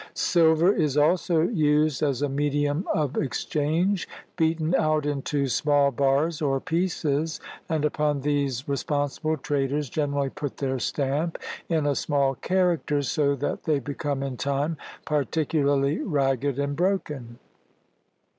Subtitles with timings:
[0.15, 6.59] Silver is also used as a medium of exchange, beaten out into small bars or
[6.59, 7.39] pieces,
[7.69, 11.37] and upon these responsible traders generally put their stamp
[11.69, 14.75] in a small character, so that they become in time
[15.05, 17.37] particularly ragged and broken.